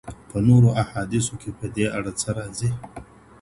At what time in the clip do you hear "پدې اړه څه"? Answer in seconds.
1.59-2.29